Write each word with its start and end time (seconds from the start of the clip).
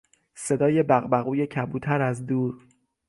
صدای 0.35 0.83
بغبغوی 0.83 1.47
کبوتر 1.47 2.01
از 2.01 2.25
دور 2.25 2.65